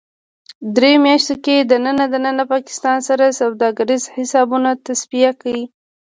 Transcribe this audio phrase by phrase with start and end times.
[0.75, 5.61] دریو میاشتو کې دننه ـ دننه پاکستان سره سوداګریز حسابونه تصفیه کړئ